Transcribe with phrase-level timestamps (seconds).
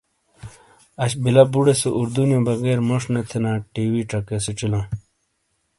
[1.03, 4.85] اش بلہ بوڑے سے اردو نیو بغیر موش نے تھینا ٹی ۔وی چکے سیچی لاں۔